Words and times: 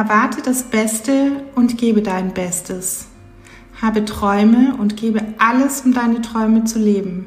Erwarte 0.00 0.40
das 0.40 0.62
Beste 0.62 1.44
und 1.56 1.76
gebe 1.76 2.00
dein 2.00 2.32
Bestes. 2.32 3.08
Habe 3.82 4.06
Träume 4.06 4.74
und 4.78 4.96
gebe 4.96 5.20
alles, 5.36 5.82
um 5.82 5.92
deine 5.92 6.22
Träume 6.22 6.64
zu 6.64 6.78
leben. 6.78 7.26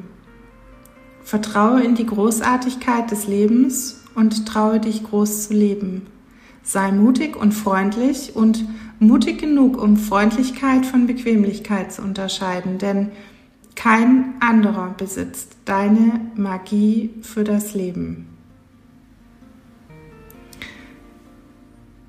Vertraue 1.24 1.84
in 1.84 1.94
die 1.94 2.08
Großartigkeit 2.08 3.12
des 3.12 3.28
Lebens 3.28 4.02
und 4.16 4.48
traue 4.48 4.80
dich 4.80 5.04
groß 5.04 5.50
zu 5.50 5.54
leben. 5.54 6.08
Sei 6.64 6.92
mutig 6.92 7.36
und 7.36 7.52
freundlich 7.52 8.36
und 8.36 8.66
mutig 8.98 9.38
genug, 9.38 9.80
um 9.80 9.96
Freundlichkeit 9.96 10.84
von 10.84 11.06
Bequemlichkeit 11.06 11.94
zu 11.94 12.02
unterscheiden, 12.02 12.80
denn 12.80 13.12
kein 13.76 14.34
anderer 14.40 14.96
besitzt 14.98 15.58
deine 15.66 16.22
Magie 16.34 17.12
für 17.22 17.44
das 17.44 17.76
Leben. 17.76 18.33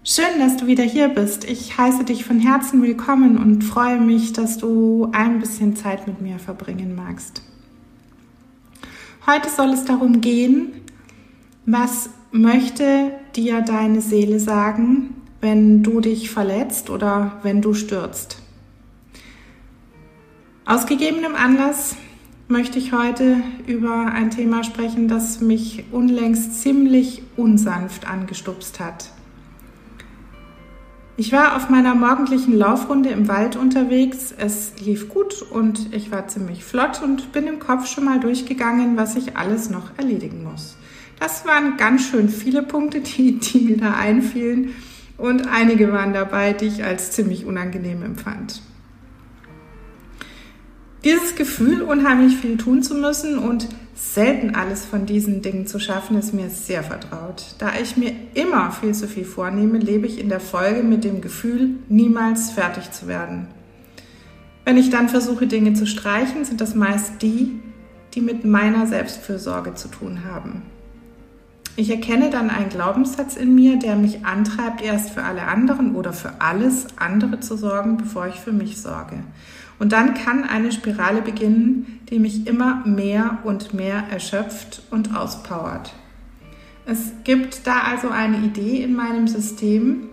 Schön, 0.06 0.38
dass 0.38 0.58
du 0.58 0.66
wieder 0.66 0.84
hier 0.84 1.08
bist. 1.08 1.44
Ich 1.44 1.78
heiße 1.78 2.04
dich 2.04 2.26
von 2.26 2.38
Herzen 2.38 2.82
willkommen 2.82 3.38
und 3.38 3.64
freue 3.64 3.98
mich, 3.98 4.34
dass 4.34 4.58
du 4.58 5.08
ein 5.12 5.38
bisschen 5.40 5.76
Zeit 5.76 6.06
mit 6.06 6.20
mir 6.20 6.38
verbringen 6.38 6.94
magst. 6.94 7.40
Heute 9.26 9.48
soll 9.48 9.70
es 9.70 9.86
darum 9.86 10.20
gehen, 10.20 10.72
was 11.64 12.10
möchte 12.32 13.12
dir 13.34 13.62
deine 13.62 14.02
Seele 14.02 14.40
sagen, 14.40 15.14
wenn 15.40 15.82
du 15.82 16.02
dich 16.02 16.30
verletzt 16.30 16.90
oder 16.90 17.38
wenn 17.42 17.62
du 17.62 17.72
stürzt. 17.72 18.42
Aus 20.66 20.84
gegebenem 20.84 21.34
Anlass 21.34 21.96
möchte 22.46 22.78
ich 22.78 22.92
heute 22.92 23.38
über 23.66 24.12
ein 24.12 24.30
Thema 24.30 24.64
sprechen, 24.64 25.08
das 25.08 25.40
mich 25.40 25.84
unlängst 25.92 26.60
ziemlich 26.60 27.22
unsanft 27.38 28.06
angestupst 28.06 28.80
hat. 28.80 29.13
Ich 31.16 31.30
war 31.30 31.54
auf 31.54 31.70
meiner 31.70 31.94
morgendlichen 31.94 32.58
Laufrunde 32.58 33.10
im 33.10 33.28
Wald 33.28 33.54
unterwegs. 33.54 34.34
Es 34.36 34.72
lief 34.84 35.08
gut 35.08 35.42
und 35.42 35.94
ich 35.94 36.10
war 36.10 36.26
ziemlich 36.26 36.64
flott 36.64 37.00
und 37.04 37.30
bin 37.30 37.46
im 37.46 37.60
Kopf 37.60 37.86
schon 37.86 38.04
mal 38.04 38.18
durchgegangen, 38.18 38.96
was 38.96 39.14
ich 39.14 39.36
alles 39.36 39.70
noch 39.70 39.96
erledigen 39.96 40.42
muss. 40.42 40.76
Das 41.20 41.46
waren 41.46 41.76
ganz 41.76 42.08
schön 42.08 42.28
viele 42.28 42.64
Punkte, 42.64 43.00
die, 43.00 43.38
die 43.38 43.60
mir 43.60 43.76
da 43.76 43.94
einfielen 43.94 44.74
und 45.16 45.46
einige 45.46 45.92
waren 45.92 46.12
dabei, 46.12 46.52
die 46.52 46.66
ich 46.66 46.82
als 46.82 47.12
ziemlich 47.12 47.44
unangenehm 47.44 48.02
empfand. 48.02 48.60
Dieses 51.04 51.36
Gefühl, 51.36 51.82
unheimlich 51.82 52.36
viel 52.38 52.56
tun 52.56 52.82
zu 52.82 52.96
müssen 52.96 53.38
und 53.38 53.68
selten 54.12 54.54
alles 54.54 54.84
von 54.84 55.06
diesen 55.06 55.40
Dingen 55.42 55.66
zu 55.66 55.78
schaffen, 55.78 56.18
ist 56.18 56.34
mir 56.34 56.50
sehr 56.50 56.82
vertraut. 56.82 57.54
Da 57.58 57.72
ich 57.80 57.96
mir 57.96 58.12
immer 58.34 58.70
viel 58.70 58.94
zu 58.94 59.08
viel 59.08 59.24
vornehme, 59.24 59.78
lebe 59.78 60.06
ich 60.06 60.20
in 60.20 60.28
der 60.28 60.40
Folge 60.40 60.82
mit 60.82 61.04
dem 61.04 61.20
Gefühl, 61.20 61.70
niemals 61.88 62.50
fertig 62.50 62.90
zu 62.92 63.08
werden. 63.08 63.48
Wenn 64.64 64.76
ich 64.76 64.90
dann 64.90 65.08
versuche, 65.08 65.46
Dinge 65.46 65.72
zu 65.72 65.86
streichen, 65.86 66.44
sind 66.44 66.60
das 66.60 66.74
meist 66.74 67.22
die, 67.22 67.60
die 68.14 68.20
mit 68.20 68.44
meiner 68.44 68.86
Selbstfürsorge 68.86 69.74
zu 69.74 69.88
tun 69.88 70.24
haben. 70.24 70.62
Ich 71.76 71.90
erkenne 71.90 72.30
dann 72.30 72.50
einen 72.50 72.68
Glaubenssatz 72.68 73.36
in 73.36 73.54
mir, 73.54 73.78
der 73.78 73.96
mich 73.96 74.24
antreibt, 74.24 74.80
erst 74.80 75.10
für 75.10 75.24
alle 75.24 75.42
anderen 75.42 75.96
oder 75.96 76.12
für 76.12 76.40
alles 76.40 76.86
andere 76.96 77.40
zu 77.40 77.56
sorgen, 77.56 77.96
bevor 77.96 78.28
ich 78.28 78.36
für 78.36 78.52
mich 78.52 78.80
sorge. 78.80 79.16
Und 79.80 79.92
dann 79.92 80.14
kann 80.14 80.44
eine 80.44 80.70
Spirale 80.70 81.20
beginnen, 81.20 82.00
die 82.10 82.18
mich 82.18 82.46
immer 82.46 82.84
mehr 82.86 83.38
und 83.44 83.74
mehr 83.74 84.04
erschöpft 84.10 84.82
und 84.90 85.16
auspowert. 85.16 85.94
Es 86.86 87.12
gibt 87.24 87.66
da 87.66 87.80
also 87.80 88.08
eine 88.08 88.38
Idee 88.38 88.82
in 88.82 88.94
meinem 88.94 89.26
System, 89.26 90.08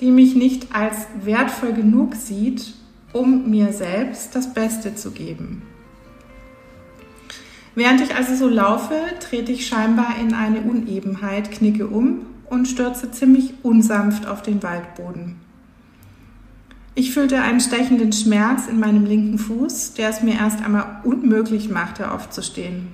die 0.00 0.10
mich 0.10 0.34
nicht 0.34 0.74
als 0.74 1.06
wertvoll 1.22 1.72
genug 1.72 2.14
sieht, 2.14 2.74
um 3.12 3.50
mir 3.50 3.72
selbst 3.72 4.34
das 4.34 4.52
Beste 4.52 4.94
zu 4.94 5.12
geben. 5.12 5.62
Während 7.74 8.00
ich 8.00 8.14
also 8.14 8.34
so 8.34 8.48
laufe, 8.48 8.96
trete 9.20 9.52
ich 9.52 9.66
scheinbar 9.66 10.16
in 10.20 10.34
eine 10.34 10.60
Unebenheit, 10.62 11.50
knicke 11.52 11.86
um 11.86 12.26
und 12.46 12.66
stürze 12.66 13.10
ziemlich 13.12 13.54
unsanft 13.62 14.26
auf 14.26 14.42
den 14.42 14.62
Waldboden. 14.62 15.36
Ich 16.94 17.12
fühlte 17.12 17.40
einen 17.40 17.60
stechenden 17.60 18.12
Schmerz 18.12 18.66
in 18.66 18.80
meinem 18.80 19.04
linken 19.04 19.38
Fuß, 19.38 19.94
der 19.94 20.10
es 20.10 20.22
mir 20.22 20.34
erst 20.34 20.62
einmal 20.64 21.00
unmöglich 21.04 21.70
machte, 21.70 22.10
aufzustehen. 22.10 22.88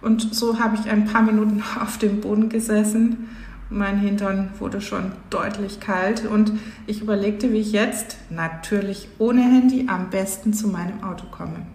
Und 0.00 0.34
so 0.34 0.58
habe 0.58 0.76
ich 0.76 0.90
ein 0.90 1.04
paar 1.04 1.22
Minuten 1.22 1.62
auf 1.80 1.98
dem 1.98 2.20
Boden 2.20 2.48
gesessen. 2.48 3.28
Mein 3.70 3.98
Hintern 3.98 4.50
wurde 4.58 4.80
schon 4.82 5.12
deutlich 5.30 5.80
kalt 5.80 6.26
und 6.26 6.52
ich 6.86 7.00
überlegte, 7.00 7.52
wie 7.52 7.60
ich 7.60 7.72
jetzt, 7.72 8.18
natürlich 8.28 9.08
ohne 9.18 9.40
Handy, 9.40 9.86
am 9.88 10.10
besten 10.10 10.52
zu 10.52 10.68
meinem 10.68 11.02
Auto 11.02 11.24
komme. 11.30 11.66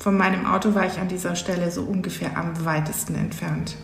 Von 0.00 0.16
meinem 0.16 0.46
Auto 0.46 0.74
war 0.74 0.86
ich 0.86 0.98
an 0.98 1.08
dieser 1.08 1.36
Stelle 1.36 1.70
so 1.70 1.82
ungefähr 1.82 2.36
am 2.36 2.64
weitesten 2.64 3.14
entfernt. 3.14 3.76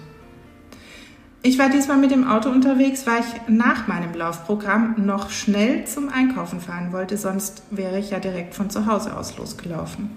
Ich 1.46 1.58
war 1.58 1.68
diesmal 1.68 1.98
mit 1.98 2.10
dem 2.10 2.26
Auto 2.26 2.48
unterwegs, 2.48 3.06
weil 3.06 3.20
ich 3.20 3.54
nach 3.54 3.86
meinem 3.86 4.14
Laufprogramm 4.14 4.94
noch 5.04 5.28
schnell 5.28 5.84
zum 5.86 6.08
Einkaufen 6.08 6.58
fahren 6.58 6.90
wollte, 6.90 7.18
sonst 7.18 7.62
wäre 7.70 7.98
ich 7.98 8.12
ja 8.12 8.18
direkt 8.18 8.54
von 8.54 8.70
zu 8.70 8.86
Hause 8.86 9.14
aus 9.14 9.36
losgelaufen. 9.36 10.08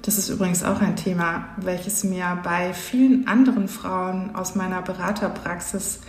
Das 0.00 0.16
ist 0.16 0.30
übrigens 0.30 0.64
auch 0.64 0.80
ein 0.80 0.96
Thema, 0.96 1.44
welches 1.58 2.04
mir 2.04 2.38
bei 2.42 2.72
vielen 2.72 3.28
anderen 3.28 3.68
Frauen 3.68 4.34
aus 4.34 4.54
meiner 4.54 4.80
Beraterpraxis 4.80 6.00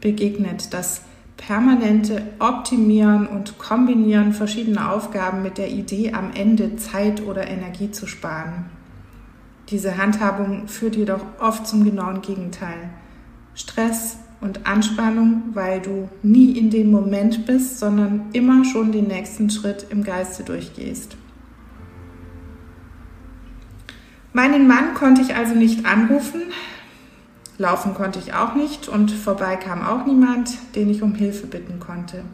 begegnet, 0.00 0.72
das 0.72 1.02
permanente 1.36 2.22
Optimieren 2.38 3.26
und 3.26 3.58
Kombinieren 3.58 4.32
verschiedener 4.32 4.94
Aufgaben 4.94 5.42
mit 5.42 5.58
der 5.58 5.68
Idee, 5.68 6.14
am 6.14 6.30
Ende 6.32 6.76
Zeit 6.76 7.20
oder 7.20 7.48
Energie 7.48 7.90
zu 7.90 8.06
sparen. 8.06 8.77
Diese 9.70 9.98
Handhabung 9.98 10.66
führt 10.66 10.96
jedoch 10.96 11.20
oft 11.38 11.66
zum 11.66 11.84
genauen 11.84 12.22
Gegenteil. 12.22 12.90
Stress 13.54 14.16
und 14.40 14.66
Anspannung, 14.66 15.42
weil 15.52 15.80
du 15.80 16.08
nie 16.22 16.52
in 16.52 16.70
dem 16.70 16.90
Moment 16.90 17.44
bist, 17.44 17.78
sondern 17.78 18.26
immer 18.32 18.64
schon 18.64 18.92
den 18.92 19.08
nächsten 19.08 19.50
Schritt 19.50 19.86
im 19.90 20.04
Geiste 20.04 20.42
durchgehst. 20.42 21.16
Meinen 24.32 24.68
Mann 24.68 24.94
konnte 24.94 25.20
ich 25.20 25.34
also 25.34 25.54
nicht 25.54 25.84
anrufen, 25.84 26.42
laufen 27.58 27.94
konnte 27.94 28.20
ich 28.20 28.34
auch 28.34 28.54
nicht 28.54 28.88
und 28.88 29.10
vorbei 29.10 29.56
kam 29.56 29.82
auch 29.82 30.06
niemand, 30.06 30.56
den 30.76 30.88
ich 30.88 31.02
um 31.02 31.14
Hilfe 31.14 31.46
bitten 31.46 31.80
konnte. 31.80 32.24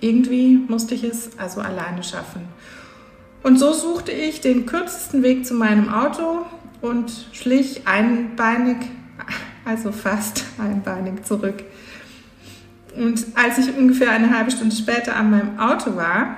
Irgendwie 0.00 0.56
musste 0.56 0.94
ich 0.94 1.04
es 1.04 1.38
also 1.38 1.60
alleine 1.60 2.02
schaffen. 2.02 2.42
Und 3.42 3.58
so 3.58 3.72
suchte 3.72 4.12
ich 4.12 4.40
den 4.40 4.66
kürzesten 4.66 5.22
Weg 5.22 5.46
zu 5.46 5.54
meinem 5.54 5.88
Auto 5.92 6.44
und 6.80 7.12
schlich 7.32 7.86
einbeinig, 7.86 8.76
also 9.64 9.92
fast 9.92 10.44
einbeinig 10.58 11.24
zurück. 11.24 11.64
Und 12.96 13.26
als 13.34 13.58
ich 13.58 13.76
ungefähr 13.76 14.10
eine 14.10 14.36
halbe 14.36 14.50
Stunde 14.50 14.74
später 14.74 15.14
an 15.16 15.30
meinem 15.30 15.58
Auto 15.58 15.94
war, 15.94 16.36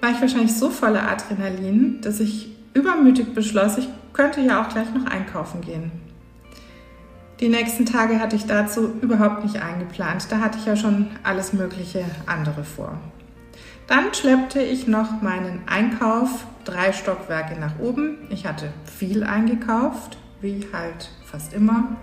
war 0.00 0.10
ich 0.12 0.20
wahrscheinlich 0.20 0.54
so 0.54 0.70
voller 0.70 1.10
Adrenalin, 1.10 2.00
dass 2.00 2.20
ich 2.20 2.56
übermütig 2.74 3.34
beschloss, 3.34 3.78
ich 3.78 3.88
könnte 4.12 4.40
ja 4.40 4.62
auch 4.62 4.68
gleich 4.68 4.92
noch 4.94 5.06
einkaufen 5.06 5.60
gehen. 5.60 5.90
Die 7.40 7.48
nächsten 7.48 7.86
Tage 7.86 8.18
hatte 8.18 8.34
ich 8.34 8.46
dazu 8.46 8.90
überhaupt 9.00 9.44
nicht 9.44 9.62
eingeplant. 9.62 10.26
Da 10.30 10.40
hatte 10.40 10.58
ich 10.58 10.66
ja 10.66 10.74
schon 10.76 11.08
alles 11.22 11.52
Mögliche 11.52 12.04
andere 12.26 12.64
vor. 12.64 12.98
Dann 13.88 14.12
schleppte 14.12 14.60
ich 14.60 14.86
noch 14.86 15.22
meinen 15.22 15.62
Einkauf 15.66 16.46
drei 16.64 16.92
Stockwerke 16.92 17.58
nach 17.58 17.78
oben. 17.78 18.18
Ich 18.28 18.46
hatte 18.46 18.70
viel 18.84 19.24
eingekauft, 19.24 20.18
wie 20.42 20.66
halt 20.74 21.10
fast 21.24 21.54
immer, 21.54 21.96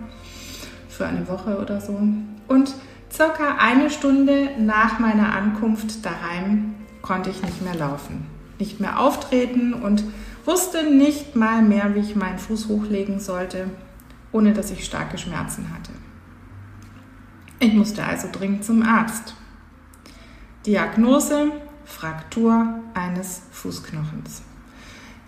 für 0.88 1.06
eine 1.06 1.28
Woche 1.28 1.58
oder 1.58 1.80
so. 1.80 1.96
Und 2.48 2.74
circa 3.10 3.58
eine 3.60 3.88
Stunde 3.90 4.50
nach 4.58 4.98
meiner 4.98 5.32
Ankunft 5.32 6.04
daheim 6.04 6.74
konnte 7.02 7.30
ich 7.30 7.40
nicht 7.42 7.62
mehr 7.62 7.76
laufen, 7.76 8.26
nicht 8.58 8.80
mehr 8.80 8.98
auftreten 8.98 9.72
und 9.72 10.02
wusste 10.44 10.90
nicht 10.90 11.36
mal 11.36 11.62
mehr, 11.62 11.94
wie 11.94 12.00
ich 12.00 12.16
meinen 12.16 12.40
Fuß 12.40 12.66
hochlegen 12.66 13.20
sollte, 13.20 13.70
ohne 14.32 14.52
dass 14.52 14.72
ich 14.72 14.84
starke 14.84 15.18
Schmerzen 15.18 15.72
hatte. 15.72 15.92
Ich 17.60 17.74
musste 17.74 18.04
also 18.04 18.28
dringend 18.32 18.64
zum 18.64 18.82
Arzt. 18.82 19.34
Diagnose 20.66 21.52
Fraktur 21.86 22.80
eines 22.94 23.42
Fußknochens. 23.52 24.42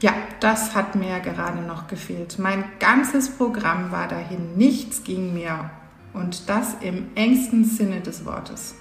Ja, 0.00 0.12
das 0.40 0.74
hat 0.74 0.94
mir 0.94 1.18
gerade 1.20 1.62
noch 1.62 1.88
gefehlt. 1.88 2.38
Mein 2.38 2.64
ganzes 2.78 3.30
Programm 3.30 3.90
war 3.90 4.06
dahin. 4.06 4.56
Nichts 4.56 5.02
ging 5.02 5.32
mir. 5.32 5.70
Und 6.12 6.48
das 6.48 6.76
im 6.80 7.06
engsten 7.14 7.64
Sinne 7.64 8.00
des 8.00 8.24
Wortes. 8.24 8.74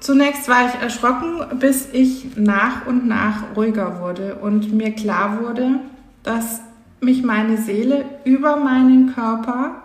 Zunächst 0.00 0.48
war 0.48 0.66
ich 0.66 0.74
erschrocken, 0.82 1.58
bis 1.58 1.88
ich 1.92 2.36
nach 2.36 2.86
und 2.86 3.06
nach 3.06 3.54
ruhiger 3.54 4.00
wurde 4.00 4.34
und 4.36 4.72
mir 4.72 4.92
klar 4.92 5.40
wurde, 5.40 5.80
dass 6.22 6.60
mich 7.00 7.22
meine 7.22 7.56
Seele 7.56 8.04
über 8.24 8.56
meinen 8.56 9.14
Körper 9.14 9.82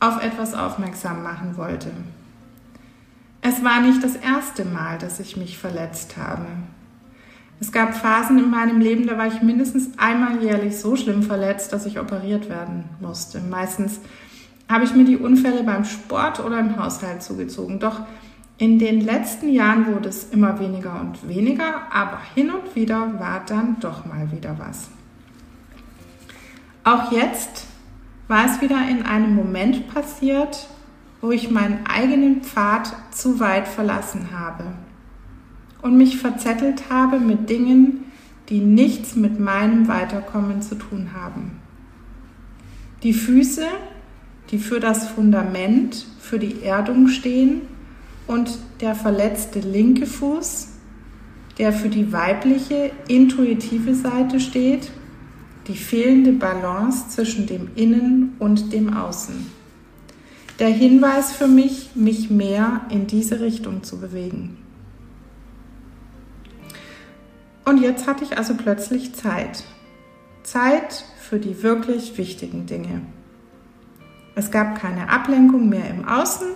auf 0.00 0.22
etwas 0.22 0.54
aufmerksam 0.54 1.22
machen 1.22 1.56
wollte. 1.56 1.90
Es 3.40 3.62
war 3.62 3.80
nicht 3.80 4.02
das 4.02 4.16
erste 4.16 4.64
Mal, 4.64 4.98
dass 4.98 5.20
ich 5.20 5.36
mich 5.36 5.58
verletzt 5.58 6.16
habe. 6.16 6.46
Es 7.60 7.72
gab 7.72 7.96
Phasen 7.96 8.38
in 8.38 8.50
meinem 8.50 8.80
Leben, 8.80 9.06
da 9.06 9.18
war 9.18 9.26
ich 9.26 9.42
mindestens 9.42 9.98
einmal 9.98 10.42
jährlich 10.42 10.78
so 10.78 10.96
schlimm 10.96 11.22
verletzt, 11.22 11.72
dass 11.72 11.86
ich 11.86 11.98
operiert 11.98 12.48
werden 12.48 12.84
musste. 13.00 13.40
Meistens 13.40 14.00
habe 14.68 14.84
ich 14.84 14.94
mir 14.94 15.04
die 15.04 15.16
Unfälle 15.16 15.64
beim 15.64 15.84
Sport 15.84 16.40
oder 16.40 16.60
im 16.60 16.76
Haushalt 16.76 17.22
zugezogen. 17.22 17.80
Doch 17.80 18.00
in 18.58 18.78
den 18.78 19.00
letzten 19.00 19.48
Jahren 19.48 19.86
wurde 19.86 20.08
es 20.08 20.30
immer 20.30 20.60
weniger 20.60 21.00
und 21.00 21.28
weniger, 21.28 21.92
aber 21.92 22.20
hin 22.34 22.50
und 22.50 22.74
wieder 22.76 23.18
war 23.18 23.44
dann 23.46 23.78
doch 23.80 24.04
mal 24.04 24.30
wieder 24.30 24.56
was. 24.58 24.88
Auch 26.84 27.10
jetzt 27.12 27.66
war 28.28 28.46
es 28.46 28.60
wieder 28.60 28.88
in 28.88 29.02
einem 29.02 29.34
Moment 29.34 29.92
passiert, 29.92 30.68
wo 31.20 31.30
ich 31.30 31.50
meinen 31.50 31.86
eigenen 31.86 32.42
Pfad 32.42 32.92
zu 33.10 33.40
weit 33.40 33.66
verlassen 33.66 34.28
habe 34.32 34.64
und 35.82 35.96
mich 35.96 36.18
verzettelt 36.18 36.90
habe 36.90 37.18
mit 37.18 37.50
Dingen, 37.50 38.04
die 38.48 38.60
nichts 38.60 39.16
mit 39.16 39.38
meinem 39.38 39.88
Weiterkommen 39.88 40.62
zu 40.62 40.76
tun 40.76 41.10
haben. 41.14 41.58
Die 43.02 43.12
Füße, 43.12 43.66
die 44.50 44.58
für 44.58 44.80
das 44.80 45.08
Fundament, 45.08 46.06
für 46.18 46.38
die 46.38 46.62
Erdung 46.62 47.08
stehen 47.08 47.62
und 48.26 48.58
der 48.80 48.94
verletzte 48.94 49.60
linke 49.60 50.06
Fuß, 50.06 50.68
der 51.58 51.72
für 51.72 51.88
die 51.88 52.12
weibliche, 52.12 52.90
intuitive 53.08 53.94
Seite 53.94 54.40
steht, 54.40 54.90
die 55.66 55.76
fehlende 55.76 56.32
Balance 56.32 57.08
zwischen 57.10 57.46
dem 57.46 57.68
Innen 57.74 58.36
und 58.38 58.72
dem 58.72 58.94
Außen. 58.94 59.57
Der 60.58 60.68
Hinweis 60.68 61.32
für 61.32 61.46
mich, 61.46 61.90
mich 61.94 62.30
mehr 62.30 62.80
in 62.90 63.06
diese 63.06 63.40
Richtung 63.40 63.84
zu 63.84 64.00
bewegen. 64.00 64.56
Und 67.64 67.80
jetzt 67.80 68.08
hatte 68.08 68.24
ich 68.24 68.38
also 68.38 68.54
plötzlich 68.54 69.14
Zeit. 69.14 69.62
Zeit 70.42 71.04
für 71.20 71.38
die 71.38 71.62
wirklich 71.62 72.18
wichtigen 72.18 72.66
Dinge. 72.66 73.02
Es 74.34 74.50
gab 74.50 74.80
keine 74.80 75.10
Ablenkung 75.10 75.68
mehr 75.68 75.88
im 75.90 76.08
Außen, 76.08 76.48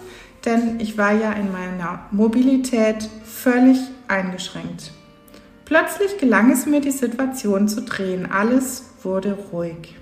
denn 0.45 0.81
ich 0.81 0.99
war 0.99 1.13
ja 1.13 1.33
in 1.33 1.53
meiner 1.53 2.07
Mobilität 2.11 3.09
völlig 3.25 3.79
eingeschränkt. 4.09 4.93
Plötzlich 5.65 6.19
gelang 6.19 6.51
es 6.51 6.67
mir, 6.67 6.81
die 6.81 6.91
Situation 6.91 7.69
zu 7.69 7.83
drehen. 7.83 8.31
Alles 8.31 8.91
wurde 9.03 9.39
ruhig. 9.53 9.97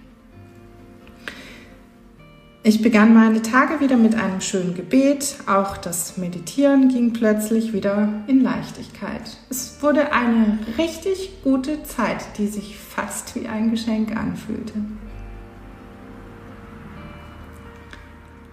Ich 2.62 2.82
begann 2.82 3.14
meine 3.14 3.40
Tage 3.40 3.80
wieder 3.80 3.96
mit 3.96 4.14
einem 4.14 4.42
schönen 4.42 4.74
Gebet. 4.74 5.36
Auch 5.46 5.78
das 5.78 6.18
Meditieren 6.18 6.90
ging 6.90 7.14
plötzlich 7.14 7.72
wieder 7.72 8.22
in 8.26 8.42
Leichtigkeit. 8.42 9.22
Es 9.48 9.78
wurde 9.80 10.12
eine 10.12 10.58
richtig 10.76 11.42
gute 11.42 11.82
Zeit, 11.84 12.22
die 12.36 12.48
sich 12.48 12.76
fast 12.76 13.34
wie 13.34 13.48
ein 13.48 13.70
Geschenk 13.70 14.14
anfühlte. 14.14 14.74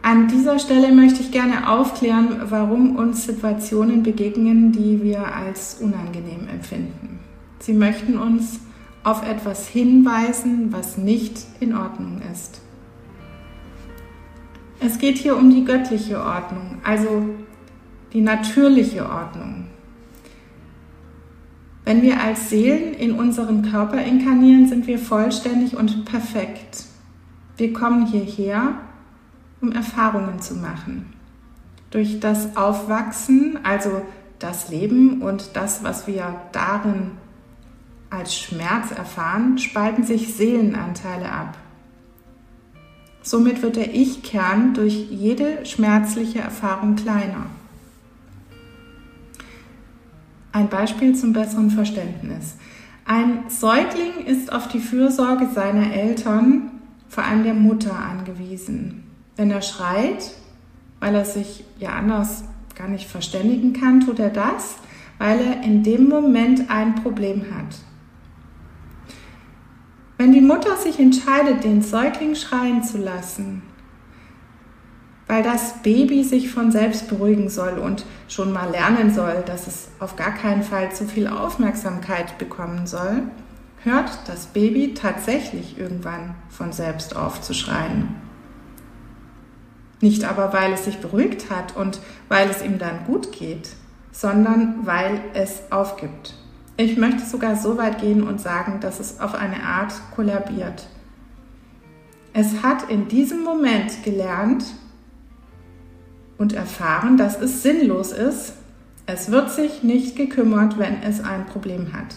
An 0.03 0.29
dieser 0.29 0.57
Stelle 0.57 0.93
möchte 0.93 1.19
ich 1.19 1.31
gerne 1.33 1.69
aufklären, 1.69 2.43
warum 2.45 2.95
uns 2.95 3.25
Situationen 3.25 4.03
begegnen, 4.03 4.71
die 4.71 5.03
wir 5.03 5.35
als 5.35 5.79
unangenehm 5.81 6.47
empfinden. 6.47 7.19
Sie 7.59 7.73
möchten 7.73 8.17
uns 8.17 8.61
auf 9.03 9.27
etwas 9.27 9.67
hinweisen, 9.67 10.71
was 10.71 10.97
nicht 10.97 11.39
in 11.59 11.75
Ordnung 11.75 12.21
ist. 12.31 12.61
Es 14.87 14.99
geht 14.99 15.17
hier 15.17 15.35
um 15.35 15.49
die 15.49 15.65
göttliche 15.65 16.17
Ordnung, 16.17 16.77
also 16.81 17.25
die 18.13 18.21
natürliche 18.21 19.03
Ordnung. 19.03 19.65
Wenn 21.83 22.01
wir 22.01 22.23
als 22.23 22.49
Seelen 22.49 22.93
in 22.93 23.11
unseren 23.11 23.69
Körper 23.69 24.01
inkarnieren, 24.01 24.69
sind 24.69 24.87
wir 24.87 24.97
vollständig 24.97 25.75
und 25.75 26.05
perfekt. 26.05 26.85
Wir 27.57 27.73
kommen 27.73 28.05
hierher, 28.05 28.77
um 29.59 29.73
Erfahrungen 29.73 30.39
zu 30.39 30.55
machen. 30.55 31.07
Durch 31.89 32.21
das 32.21 32.55
Aufwachsen, 32.55 33.59
also 33.63 34.03
das 34.39 34.69
Leben 34.69 35.21
und 35.21 35.57
das, 35.57 35.83
was 35.83 36.07
wir 36.07 36.33
darin 36.53 37.11
als 38.09 38.33
Schmerz 38.33 38.91
erfahren, 38.91 39.57
spalten 39.57 40.05
sich 40.05 40.33
Seelenanteile 40.33 41.29
ab. 41.29 41.57
Somit 43.27 43.61
wird 43.61 43.75
der 43.75 43.93
Ich-Kern 43.93 44.73
durch 44.73 44.93
jede 45.11 45.65
schmerzliche 45.65 46.39
Erfahrung 46.39 46.95
kleiner. 46.95 47.47
Ein 50.53 50.69
Beispiel 50.69 51.13
zum 51.13 51.33
besseren 51.33 51.69
Verständnis. 51.69 52.55
Ein 53.03 53.43
Säugling 53.49 54.25
ist 54.25 54.53
auf 54.53 54.69
die 54.69 54.79
Fürsorge 54.79 55.49
seiner 55.53 55.91
Eltern, 55.91 56.71
vor 57.09 57.25
allem 57.25 57.43
der 57.43 57.53
Mutter, 57.53 57.99
angewiesen. 57.99 59.03
Wenn 59.35 59.51
er 59.51 59.61
schreit, 59.61 60.31
weil 61.01 61.13
er 61.13 61.25
sich 61.25 61.65
ja 61.79 61.89
anders 61.97 62.45
gar 62.75 62.87
nicht 62.87 63.09
verständigen 63.09 63.73
kann, 63.73 63.99
tut 63.99 64.19
er 64.19 64.29
das, 64.29 64.77
weil 65.17 65.41
er 65.41 65.63
in 65.63 65.83
dem 65.83 66.07
Moment 66.07 66.71
ein 66.71 66.95
Problem 66.95 67.41
hat. 67.41 67.75
Wenn 70.17 70.31
die 70.31 70.41
Mutter 70.41 70.75
sich 70.77 70.99
entscheidet, 70.99 71.63
den 71.63 71.83
Säugling 71.83 72.33
schreien 72.33 72.83
zu 72.83 72.97
lassen, 72.97 73.61
weil 75.27 75.43
das 75.43 75.83
Baby 75.83 76.23
sich 76.23 76.49
von 76.49 76.71
selbst 76.71 77.07
beruhigen 77.07 77.49
soll 77.49 77.77
und 77.77 78.03
schon 78.27 78.51
mal 78.51 78.71
lernen 78.71 79.13
soll, 79.13 79.43
dass 79.45 79.67
es 79.67 79.89
auf 79.99 80.15
gar 80.15 80.33
keinen 80.33 80.63
Fall 80.63 80.91
zu 80.91 81.05
viel 81.05 81.27
Aufmerksamkeit 81.27 82.39
bekommen 82.39 82.87
soll, 82.87 83.23
hört 83.83 84.09
das 84.25 84.47
Baby 84.47 84.95
tatsächlich 84.95 85.77
irgendwann 85.77 86.33
von 86.49 86.71
selbst 86.71 87.15
auf 87.15 87.41
zu 87.41 87.53
schreien. 87.53 88.15
Nicht 90.01 90.23
aber, 90.23 90.51
weil 90.51 90.73
es 90.73 90.85
sich 90.85 90.97
beruhigt 90.97 91.51
hat 91.51 91.75
und 91.75 91.99
weil 92.27 92.49
es 92.49 92.63
ihm 92.63 92.79
dann 92.79 93.05
gut 93.05 93.31
geht, 93.31 93.69
sondern 94.11 94.85
weil 94.85 95.21
es 95.33 95.71
aufgibt. 95.71 96.33
Ich 96.79 96.95
möchte 96.95 97.25
sogar 97.25 97.55
so 97.55 97.77
weit 97.77 97.99
gehen 97.99 98.21
und 98.21 98.39
sagen, 98.39 98.79
dass 98.79 98.99
es 98.99 99.19
auf 99.19 99.33
eine 99.33 99.63
Art 99.63 99.93
kollabiert. 100.15 100.87
Es 102.33 102.61
hat 102.61 102.87
in 102.91 103.07
diesem 103.07 103.43
Moment 103.43 104.03
gelernt 104.03 104.63
und 106.37 106.53
erfahren, 106.53 107.17
dass 107.17 107.41
es 107.41 107.63
sinnlos 107.63 108.11
ist. 108.11 108.53
Es 109.07 109.31
wird 109.31 109.49
sich 109.49 109.81
nicht 109.81 110.15
gekümmert, 110.15 110.77
wenn 110.77 111.01
es 111.01 111.23
ein 111.23 111.47
Problem 111.47 111.93
hat. 111.93 112.15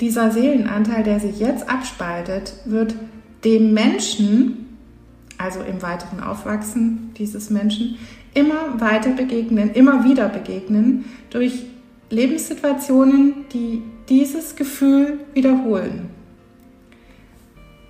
Dieser 0.00 0.30
Seelenanteil, 0.30 1.02
der 1.02 1.18
sich 1.18 1.40
jetzt 1.40 1.68
abspaltet, 1.68 2.54
wird 2.64 2.94
dem 3.44 3.74
Menschen, 3.74 4.78
also 5.36 5.60
im 5.62 5.82
weiteren 5.82 6.20
Aufwachsen 6.20 7.12
dieses 7.16 7.50
Menschen, 7.50 7.98
immer 8.34 8.80
weiter 8.80 9.10
begegnen, 9.10 9.72
immer 9.72 10.04
wieder 10.04 10.28
begegnen 10.28 11.06
durch 11.30 11.64
Lebenssituationen, 12.14 13.46
die 13.52 13.82
dieses 14.08 14.56
Gefühl 14.56 15.20
wiederholen. 15.34 16.10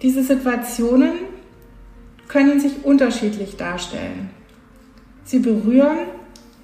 Diese 0.03 0.23
Situationen 0.23 1.13
können 2.29 2.59
sich 2.59 2.85
unterschiedlich 2.85 3.57
darstellen. 3.57 4.31
Sie 5.25 5.39
berühren 5.39 5.99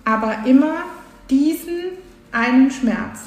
aber 0.04 0.46
immer 0.46 0.84
diesen 1.28 1.92
einen 2.32 2.70
Schmerz. 2.70 3.20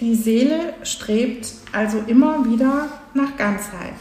Die 0.00 0.14
Seele 0.14 0.74
strebt 0.82 1.52
also 1.72 2.02
immer 2.06 2.44
wieder 2.50 2.88
nach 3.14 3.36
Ganzheit. 3.36 3.94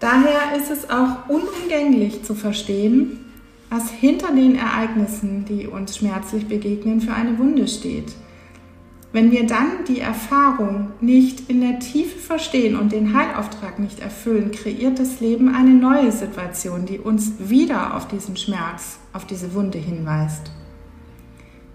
Daher 0.00 0.56
ist 0.56 0.70
es 0.70 0.90
auch 0.90 1.28
unumgänglich 1.28 2.22
zu 2.24 2.34
verstehen, 2.34 3.29
was 3.70 3.90
hinter 3.90 4.34
den 4.34 4.56
Ereignissen, 4.56 5.44
die 5.44 5.66
uns 5.66 5.96
schmerzlich 5.96 6.46
begegnen, 6.46 7.00
für 7.00 7.14
eine 7.14 7.38
Wunde 7.38 7.68
steht. 7.68 8.12
Wenn 9.12 9.32
wir 9.32 9.46
dann 9.46 9.84
die 9.88 10.00
Erfahrung 10.00 10.92
nicht 11.00 11.48
in 11.48 11.60
der 11.60 11.80
Tiefe 11.80 12.18
verstehen 12.18 12.76
und 12.76 12.92
den 12.92 13.14
Heilauftrag 13.16 13.78
nicht 13.78 14.00
erfüllen, 14.00 14.52
kreiert 14.52 14.98
das 14.98 15.20
Leben 15.20 15.52
eine 15.52 15.70
neue 15.70 16.12
Situation, 16.12 16.86
die 16.86 16.98
uns 16.98 17.32
wieder 17.38 17.96
auf 17.96 18.06
diesen 18.06 18.36
Schmerz, 18.36 18.98
auf 19.12 19.24
diese 19.24 19.54
Wunde 19.54 19.78
hinweist. 19.78 20.52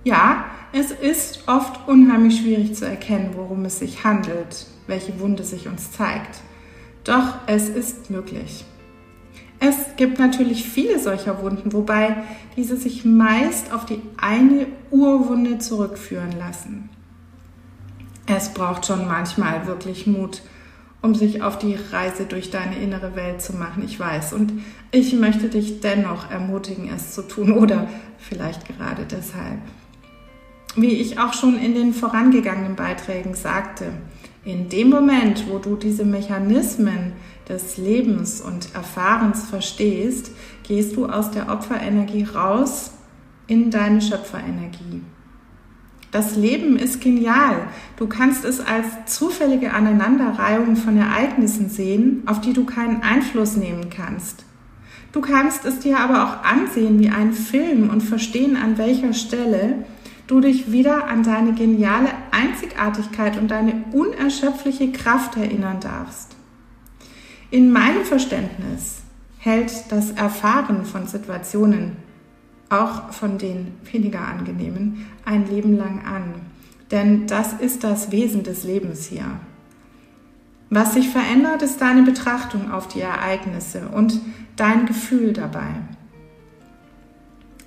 Ja, 0.06 0.46
es 0.72 0.92
ist 0.92 1.44
oft 1.48 1.88
unheimlich 1.88 2.40
schwierig 2.40 2.76
zu 2.76 2.86
erkennen, 2.86 3.32
worum 3.36 3.66
es 3.66 3.80
sich 3.80 4.04
handelt, 4.04 4.68
welche 4.88 5.20
Wunde 5.20 5.44
sich 5.44 5.68
uns 5.68 5.92
zeigt. 5.92 6.42
Doch 7.04 7.36
es 7.48 7.70
ist 7.70 8.10
möglich. 8.10 8.66
Es 9.60 9.96
gibt 9.96 10.20
natürlich 10.20 10.64
viele 10.64 11.00
solcher 11.00 11.42
Wunden, 11.42 11.74
wobei 11.74 12.18
diese 12.56 12.78
sich 12.78 13.06
meist 13.06 13.74
auf 13.74 13.86
die 13.86 14.02
eine 14.18 14.68
Urwunde 14.92 15.60
zurückführen 15.60 16.34
lassen. 16.38 16.90
Es 18.28 18.54
braucht 18.54 18.86
schon 18.86 19.08
manchmal 19.08 19.68
wirklich 19.68 20.08
Mut 20.08 20.42
um 21.06 21.14
sich 21.14 21.44
auf 21.44 21.60
die 21.60 21.78
Reise 21.92 22.26
durch 22.26 22.50
deine 22.50 22.78
innere 22.78 23.16
Welt 23.16 23.42
zu 23.42 23.54
machen, 23.54 23.84
ich 23.86 24.00
weiß. 24.00 24.34
Und 24.34 24.54
ich 24.92 25.14
möchte 25.14 25.50
dich 25.50 25.80
dennoch 25.80 26.32
ermutigen, 26.32 26.90
es 26.94 27.14
zu 27.14 27.22
tun 27.22 27.52
oder 27.58 27.88
vielleicht 28.18 28.68
gerade 28.68 29.06
deshalb. 29.10 29.60
Wie 30.76 30.94
ich 30.94 31.20
auch 31.20 31.34
schon 31.34 31.58
in 31.58 31.74
den 31.74 31.94
vorangegangenen 31.94 32.76
Beiträgen 32.76 33.36
sagte, 33.36 33.94
in 34.44 34.68
dem 34.68 34.90
Moment, 34.90 35.46
wo 35.50 35.60
du 35.60 35.76
diese 35.76 36.04
Mechanismen 36.04 37.14
des 37.50 37.78
Lebens 37.78 38.42
und 38.42 38.74
Erfahrens 38.74 39.46
verstehst, 39.50 40.32
gehst 40.64 40.96
du 40.96 41.06
aus 41.06 41.32
der 41.32 41.50
Opferenergie 41.50 42.24
raus 42.24 42.92
in 43.48 43.72
deine 43.72 44.02
Schöpferenergie. 44.02 45.02
Das 46.12 46.36
Leben 46.36 46.78
ist 46.78 47.02
genial. 47.02 47.68
Du 47.98 48.08
kannst 48.08 48.46
es 48.46 48.62
als 48.62 48.86
zufällige 49.06 49.74
Aneinanderreihung 49.74 50.78
von 50.78 50.98
Ereignissen 50.98 51.70
sehen, 51.70 52.24
auf 52.26 52.40
die 52.40 52.54
du 52.54 52.66
keinen 52.66 53.04
Einfluss 53.04 53.58
nehmen 53.58 53.90
kannst. 53.90 54.46
Du 55.12 55.22
kannst 55.22 55.66
es 55.66 55.80
dir 55.80 56.00
aber 56.00 56.24
auch 56.24 56.44
ansehen 56.44 57.00
wie 57.00 57.10
ein 57.10 57.34
Film 57.34 57.90
und 57.90 58.02
verstehen, 58.02 58.58
an 58.58 58.78
welcher 58.78 59.14
Stelle 59.14 59.86
du 60.28 60.40
dich 60.40 60.72
wieder 60.72 61.08
an 61.08 61.24
deine 61.24 61.54
geniale 61.54 62.10
Einzigartigkeit 62.32 63.38
und 63.38 63.52
deine 63.52 63.84
unerschöpfliche 63.92 64.92
Kraft 64.92 65.38
erinnern 65.38 65.80
darfst. 65.80 66.35
In 67.52 67.72
meinem 67.72 68.04
Verständnis 68.04 69.02
hält 69.38 69.92
das 69.92 70.12
Erfahren 70.12 70.86
von 70.86 71.08
Situationen 71.08 71.98
auch 72.70 73.12
von 73.14 73.38
den 73.38 73.74
weniger 73.92 74.22
angenehmen, 74.22 75.06
ein 75.24 75.48
Leben 75.48 75.78
lang 75.78 76.04
an. 76.06 76.34
Denn 76.92 77.28
das 77.28 77.54
ist 77.54 77.84
das 77.84 78.12
Wesen 78.12 78.44
des 78.44 78.64
Lebens 78.64 79.06
hier. 79.06 79.40
Was 80.70 80.96
sich 80.96 81.10
verändert, 81.10 81.62
ist 81.62 81.80
deine 81.80 82.04
Betrachtung 82.04 82.72
auf 82.72 82.88
die 82.88 83.02
Ereignisse 83.02 83.88
und 83.90 84.20
dein 84.56 84.86
Gefühl 84.88 85.34
dabei. 85.34 85.68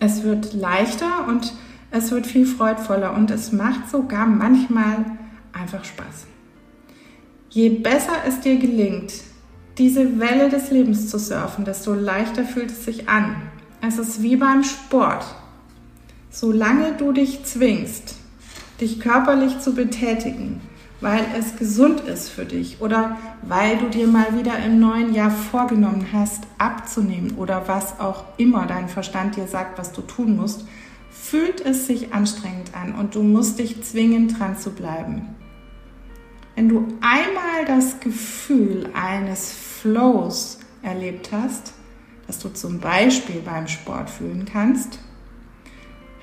Es 0.01 0.25
wird 0.25 0.53
leichter 0.53 1.27
und 1.29 1.53
es 1.91 2.11
wird 2.11 2.27
viel 2.27 2.47
freudvoller 2.47 3.15
und 3.15 3.31
es 3.31 3.53
macht 3.53 3.89
sogar 3.89 4.27
manchmal 4.27 5.05
einfach 5.53 5.85
Spaß. 5.85 6.27
Je 7.51 7.71
besser 7.71 8.13
es 8.27 8.41
dir 8.41 8.59
gelingt, 8.59 9.13
diese 9.79 10.19
Welle 10.19 10.49
des 10.49 10.71
Lebens 10.71 11.09
zu 11.09 11.19
surfen, 11.19 11.65
desto 11.65 11.95
leichter 11.95 12.45
fühlt 12.45 12.71
es 12.71 12.85
sich 12.85 13.09
an 13.09 13.37
es 13.81 13.99
ist 13.99 14.23
wie 14.23 14.37
beim 14.37 14.65
Sport. 14.65 15.25
Solange 16.31 16.93
du 16.93 17.13
dich 17.13 17.45
zwingst, 17.45 18.17
dich 18.81 19.01
körperlich 19.01 19.61
zu 19.61 19.75
betätigen, 19.75 20.61
weil 21.01 21.25
es 21.39 21.57
gesund 21.57 22.01
ist 22.01 22.29
für 22.29 22.45
dich 22.45 22.81
oder 22.81 23.17
weil 23.43 23.79
du 23.79 23.89
dir 23.89 24.09
mal 24.09 24.37
wieder 24.37 24.59
im 24.59 24.81
neuen 24.81 25.15
Jahr 25.15 25.31
vorgenommen 25.31 26.09
hast, 26.13 26.43
abzunehmen 26.59 27.37
oder 27.37 27.69
was 27.69 28.01
auch 28.01 28.25
immer 28.37 28.67
dein 28.67 28.89
Verstand 28.89 29.37
dir 29.37 29.47
sagt, 29.47 29.79
was 29.79 29.93
du 29.93 30.03
tun 30.03 30.37
musst, 30.37 30.67
fühlt 31.11 31.65
es 31.65 31.87
sich 31.87 32.13
anstrengend 32.13 32.73
an 32.75 32.95
und 32.95 33.15
du 33.15 33.23
musst 33.23 33.61
dich 33.61 33.83
zwingen, 33.85 34.29
dran 34.29 34.59
zu 34.59 34.71
bleiben. 34.71 35.37
Wenn 36.57 36.69
du 36.69 36.89
einmal 37.01 37.65
das 37.67 38.01
Gefühl 38.01 38.91
eines 38.93 39.53
Flows 39.81 40.59
erlebt 40.83 41.31
hast, 41.33 41.73
was 42.27 42.39
du 42.39 42.49
zum 42.49 42.81
Beispiel 42.81 43.41
beim 43.41 43.69
Sport 43.69 44.11
fühlen 44.11 44.45
kannst, 44.45 44.99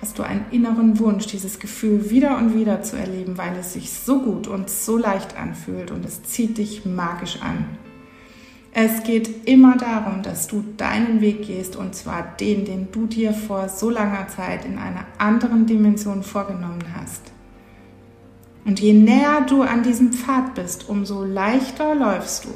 hast 0.01 0.19
du 0.19 0.24
einen 0.24 0.45
inneren 0.51 1.00
Wunsch, 1.00 1.25
dieses 1.27 1.59
Gefühl 1.59 2.09
wieder 2.09 2.38
und 2.38 2.55
wieder 2.55 2.83
zu 2.83 2.97
erleben, 2.97 3.38
weil 3.38 3.55
es 3.57 3.74
sich 3.74 3.91
so 3.91 4.21
gut 4.21 4.47
und 4.47 4.69
so 4.69 4.97
leicht 4.97 5.38
anfühlt 5.38 5.91
und 5.91 6.05
es 6.05 6.24
zieht 6.24 6.57
dich 6.57 6.85
magisch 6.85 7.41
an. 7.41 7.65
Es 8.74 9.03
geht 9.03 9.47
immer 9.47 9.77
darum, 9.77 10.21
dass 10.21 10.47
du 10.47 10.63
deinen 10.75 11.21
Weg 11.21 11.47
gehst 11.47 11.77
und 11.77 11.95
zwar 11.95 12.35
den, 12.39 12.65
den 12.65 12.91
du 12.91 13.07
dir 13.07 13.33
vor 13.33 13.69
so 13.69 13.89
langer 13.89 14.27
Zeit 14.27 14.65
in 14.65 14.77
einer 14.77 15.05
anderen 15.17 15.65
Dimension 15.65 16.24
vorgenommen 16.24 16.83
hast. 16.93 17.31
Und 18.65 18.81
je 18.81 18.91
näher 18.93 19.45
du 19.47 19.62
an 19.62 19.83
diesem 19.83 20.12
Pfad 20.12 20.55
bist, 20.55 20.89
umso 20.89 21.24
leichter 21.24 21.95
läufst 21.95 22.45
du. 22.45 22.50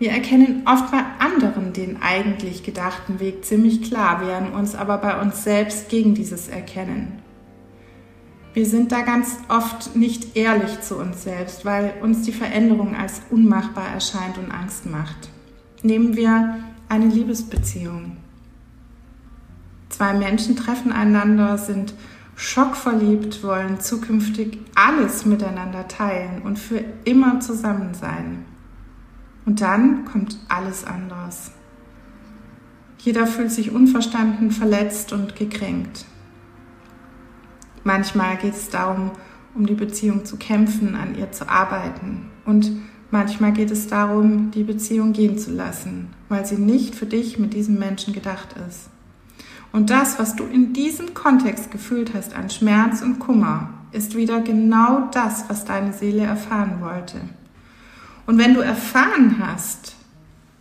Wir 0.00 0.12
erkennen 0.12 0.62
oft 0.64 0.90
bei 0.90 1.02
anderen 1.18 1.74
den 1.74 2.00
eigentlich 2.00 2.62
gedachten 2.62 3.20
Weg 3.20 3.44
ziemlich 3.44 3.82
klar, 3.82 4.26
wehren 4.26 4.54
uns 4.54 4.74
aber 4.74 4.96
bei 4.96 5.20
uns 5.20 5.44
selbst 5.44 5.90
gegen 5.90 6.14
dieses 6.14 6.48
Erkennen. 6.48 7.18
Wir 8.54 8.64
sind 8.64 8.92
da 8.92 9.02
ganz 9.02 9.36
oft 9.48 9.94
nicht 9.94 10.38
ehrlich 10.38 10.80
zu 10.80 10.96
uns 10.96 11.22
selbst, 11.22 11.66
weil 11.66 11.92
uns 12.00 12.22
die 12.22 12.32
Veränderung 12.32 12.96
als 12.96 13.20
unmachbar 13.28 13.88
erscheint 13.92 14.38
und 14.38 14.50
Angst 14.50 14.86
macht. 14.86 15.28
Nehmen 15.82 16.16
wir 16.16 16.58
eine 16.88 17.06
Liebesbeziehung. 17.06 18.16
Zwei 19.90 20.14
Menschen 20.14 20.56
treffen 20.56 20.92
einander, 20.92 21.58
sind 21.58 21.92
schockverliebt, 22.36 23.44
wollen 23.44 23.80
zukünftig 23.80 24.60
alles 24.74 25.26
miteinander 25.26 25.88
teilen 25.88 26.40
und 26.40 26.58
für 26.58 26.82
immer 27.04 27.40
zusammen 27.40 27.92
sein. 27.92 28.46
Und 29.46 29.60
dann 29.60 30.04
kommt 30.04 30.38
alles 30.48 30.84
anders. 30.84 31.52
Jeder 32.98 33.26
fühlt 33.26 33.50
sich 33.50 33.70
unverstanden, 33.70 34.50
verletzt 34.50 35.12
und 35.12 35.34
gekränkt. 35.34 36.04
Manchmal 37.82 38.36
geht 38.36 38.54
es 38.54 38.68
darum, 38.68 39.12
um 39.54 39.66
die 39.66 39.74
Beziehung 39.74 40.24
zu 40.24 40.36
kämpfen, 40.36 40.94
an 40.94 41.16
ihr 41.16 41.32
zu 41.32 41.48
arbeiten. 41.48 42.30
Und 42.44 42.70
manchmal 43.10 43.52
geht 43.52 43.70
es 43.70 43.88
darum, 43.88 44.50
die 44.50 44.64
Beziehung 44.64 45.12
gehen 45.12 45.38
zu 45.38 45.50
lassen, 45.50 46.08
weil 46.28 46.44
sie 46.44 46.56
nicht 46.56 46.94
für 46.94 47.06
dich 47.06 47.38
mit 47.38 47.54
diesem 47.54 47.78
Menschen 47.78 48.12
gedacht 48.12 48.54
ist. 48.68 48.90
Und 49.72 49.90
das, 49.90 50.18
was 50.18 50.36
du 50.36 50.44
in 50.44 50.72
diesem 50.72 51.14
Kontext 51.14 51.70
gefühlt 51.70 52.12
hast 52.12 52.34
an 52.34 52.50
Schmerz 52.50 53.02
und 53.02 53.18
Kummer, 53.18 53.70
ist 53.92 54.14
wieder 54.16 54.40
genau 54.40 55.08
das, 55.12 55.48
was 55.48 55.64
deine 55.64 55.92
Seele 55.92 56.22
erfahren 56.22 56.80
wollte. 56.80 57.20
Und 58.30 58.38
wenn 58.38 58.54
du 58.54 58.60
erfahren 58.60 59.38
hast, 59.40 59.96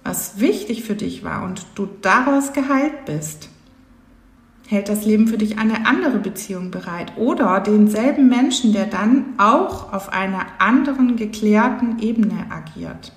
was 0.03 0.39
wichtig 0.39 0.83
für 0.83 0.95
dich 0.95 1.23
war 1.23 1.43
und 1.43 1.67
du 1.75 1.87
daraus 2.01 2.51
geheilt 2.51 3.05
bist, 3.05 3.47
hält 4.67 4.89
das 4.89 5.05
Leben 5.05 5.27
für 5.27 5.37
dich 5.37 5.59
eine 5.59 5.85
andere 5.85 6.17
Beziehung 6.17 6.71
bereit 6.71 7.15
oder 7.15 7.59
denselben 7.59 8.27
Menschen, 8.27 8.73
der 8.73 8.87
dann 8.87 9.35
auch 9.37 9.93
auf 9.93 10.11
einer 10.11 10.47
anderen 10.57 11.15
geklärten 11.15 11.99
Ebene 11.99 12.47
agiert. 12.49 13.13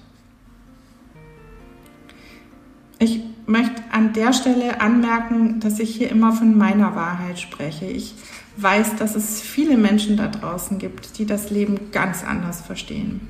Ich 2.99 3.23
möchte 3.47 3.83
an 3.91 4.13
der 4.13 4.35
Stelle 4.35 4.83
anmerken, 4.83 5.61
dass 5.61 5.79
ich 5.79 5.97
hier 5.97 6.11
immer 6.11 6.35
von 6.35 6.59
meiner 6.59 6.95
Wahrheit 6.95 7.41
spreche. 7.41 7.87
Ich 7.87 8.17
weiß, 8.59 8.97
dass 8.97 9.17
es 9.17 9.41
viele 9.41 9.79
Menschen 9.79 10.19
da 10.19 10.29
draußen 10.29 10.79
gibt, 10.79 11.17
die 11.17 11.25
das 11.25 11.49
Leben 11.49 11.91
ganz 11.91 12.23
anders 12.23 12.61
verstehen. 12.61 13.23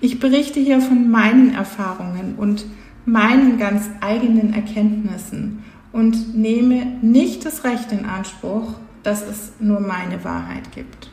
Ich 0.00 0.20
berichte 0.20 0.60
hier 0.60 0.80
von 0.80 1.10
meinen 1.10 1.54
Erfahrungen 1.54 2.36
und 2.36 2.64
meinen 3.04 3.58
ganz 3.58 3.88
eigenen 4.00 4.52
Erkenntnissen 4.54 5.64
und 5.92 6.36
nehme 6.36 6.98
nicht 7.02 7.44
das 7.44 7.64
Recht 7.64 7.90
in 7.90 8.04
Anspruch, 8.04 8.74
dass 9.02 9.26
es 9.26 9.52
nur 9.58 9.80
meine 9.80 10.22
Wahrheit 10.22 10.70
gibt. 10.72 11.10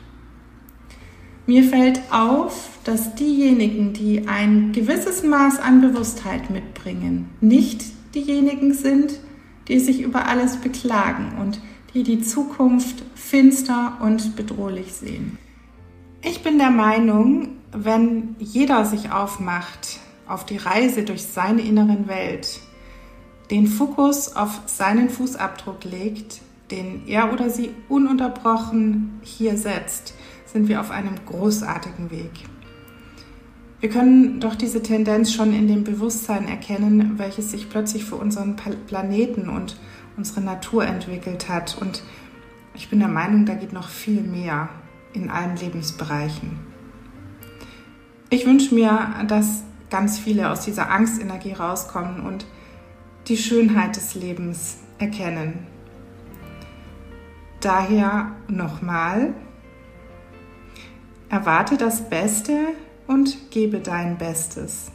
Mir 1.46 1.64
fällt 1.64 2.00
auf, 2.10 2.78
dass 2.84 3.14
diejenigen, 3.14 3.92
die 3.92 4.28
ein 4.28 4.72
gewisses 4.72 5.22
Maß 5.22 5.58
an 5.60 5.80
Bewusstheit 5.80 6.50
mitbringen, 6.50 7.28
nicht 7.40 7.84
diejenigen 8.14 8.74
sind, 8.74 9.20
die 9.68 9.78
sich 9.80 10.00
über 10.02 10.26
alles 10.28 10.56
beklagen 10.56 11.38
und 11.40 11.60
die 11.94 12.02
die 12.02 12.20
Zukunft 12.20 13.02
finster 13.14 13.98
und 14.00 14.36
bedrohlich 14.36 14.92
sehen. 14.92 15.38
Ich 16.28 16.42
bin 16.42 16.58
der 16.58 16.72
Meinung, 16.72 17.50
wenn 17.70 18.34
jeder 18.40 18.84
sich 18.84 19.12
aufmacht 19.12 20.00
auf 20.26 20.44
die 20.44 20.56
Reise 20.56 21.04
durch 21.04 21.22
seine 21.22 21.62
inneren 21.62 22.08
Welt, 22.08 22.58
den 23.52 23.68
Fokus 23.68 24.34
auf 24.34 24.62
seinen 24.66 25.08
Fußabdruck 25.08 25.84
legt, 25.84 26.40
den 26.72 27.06
er 27.06 27.32
oder 27.32 27.48
sie 27.48 27.70
ununterbrochen 27.88 29.20
hier 29.22 29.56
setzt, 29.56 30.14
sind 30.46 30.66
wir 30.66 30.80
auf 30.80 30.90
einem 30.90 31.14
großartigen 31.26 32.10
Weg. 32.10 32.32
Wir 33.78 33.88
können 33.88 34.40
doch 34.40 34.56
diese 34.56 34.82
Tendenz 34.82 35.32
schon 35.32 35.54
in 35.54 35.68
dem 35.68 35.84
Bewusstsein 35.84 36.48
erkennen, 36.48 37.20
welches 37.20 37.52
sich 37.52 37.70
plötzlich 37.70 38.04
für 38.04 38.16
unseren 38.16 38.56
Planeten 38.88 39.48
und 39.48 39.76
unsere 40.16 40.40
Natur 40.40 40.86
entwickelt 40.86 41.48
hat. 41.48 41.78
Und 41.80 42.02
ich 42.74 42.90
bin 42.90 42.98
der 42.98 43.06
Meinung, 43.06 43.46
da 43.46 43.54
geht 43.54 43.72
noch 43.72 43.88
viel 43.88 44.22
mehr 44.22 44.70
in 45.16 45.30
allen 45.30 45.56
Lebensbereichen. 45.56 46.60
Ich 48.30 48.46
wünsche 48.46 48.74
mir, 48.74 49.24
dass 49.28 49.62
ganz 49.90 50.18
viele 50.18 50.50
aus 50.50 50.60
dieser 50.60 50.90
Angstenergie 50.90 51.52
rauskommen 51.52 52.20
und 52.20 52.46
die 53.28 53.36
Schönheit 53.36 53.96
des 53.96 54.14
Lebens 54.14 54.78
erkennen. 54.98 55.66
Daher 57.60 58.32
nochmal, 58.48 59.34
Erwarte 61.28 61.76
das 61.76 62.08
Beste 62.08 62.56
und 63.08 63.50
gebe 63.50 63.80
dein 63.80 64.16
Bestes. 64.16 64.92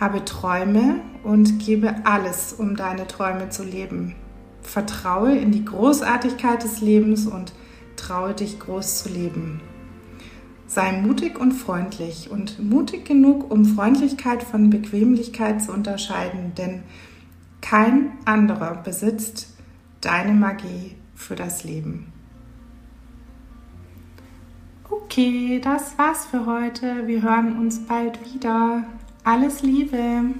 Habe 0.00 0.24
Träume 0.24 1.00
und 1.24 1.58
gebe 1.58 1.94
alles, 2.04 2.54
um 2.54 2.74
deine 2.74 3.06
Träume 3.06 3.50
zu 3.50 3.62
leben. 3.62 4.14
Vertraue 4.62 5.36
in 5.36 5.52
die 5.52 5.64
Großartigkeit 5.64 6.62
des 6.62 6.80
Lebens 6.80 7.26
und 7.26 7.52
traue 8.06 8.34
dich 8.34 8.60
groß 8.60 9.02
zu 9.02 9.08
leben. 9.08 9.60
Sei 10.68 10.92
mutig 11.00 11.38
und 11.38 11.52
freundlich 11.52 12.30
und 12.30 12.58
mutig 12.58 13.04
genug, 13.04 13.50
um 13.50 13.64
Freundlichkeit 13.64 14.42
von 14.42 14.70
Bequemlichkeit 14.70 15.62
zu 15.62 15.72
unterscheiden, 15.72 16.54
denn 16.56 16.82
kein 17.60 18.12
anderer 18.24 18.76
besitzt 18.76 19.54
deine 20.00 20.32
Magie 20.32 20.94
für 21.14 21.34
das 21.34 21.64
Leben. 21.64 22.12
Okay, 24.88 25.60
das 25.62 25.98
war's 25.98 26.26
für 26.26 26.46
heute. 26.46 27.06
Wir 27.06 27.22
hören 27.22 27.58
uns 27.58 27.80
bald 27.86 28.18
wieder. 28.32 28.84
Alles 29.24 29.62
Liebe. 29.62 30.34